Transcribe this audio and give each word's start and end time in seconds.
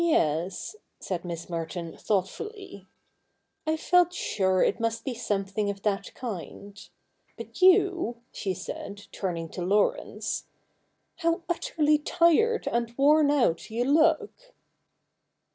'Yes,' 0.03 0.75
said 0.99 1.21
^Sliss 1.21 1.47
]Merton 1.47 1.95
thoughtfully, 1.95 2.87
'I 3.67 3.77
felt 3.77 4.13
sure 4.13 4.63
it 4.63 4.79
must 4.79 5.05
be 5.05 5.13
something 5.13 5.69
of 5.69 5.83
that 5.83 6.15
kind. 6.15 6.89
But 7.37 7.61
you,' 7.61 8.23
she 8.31 8.55
said, 8.55 9.05
turning 9.11 9.47
to 9.49 9.61
Laurence,' 9.61 10.47
how 11.21 11.43
utterly 11.47 11.99
tired 11.99 12.67
and 12.67 12.97
worn 12.97 13.29
out 13.29 13.69
you 13.69 13.85
look.' 13.85 14.55